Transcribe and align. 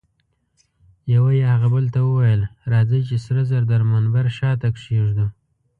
یوه 1.13 1.31
یې 1.39 1.45
هغه 1.53 1.67
بل 1.73 1.85
ته 1.93 1.99
وویل: 2.03 2.41
راځئ 2.71 3.01
چي 3.07 3.17
سره 3.25 3.41
زر 3.49 3.63
د 3.69 3.73
منبر 3.91 4.25
شاته 4.37 4.67
کښېږدو. 4.75 5.27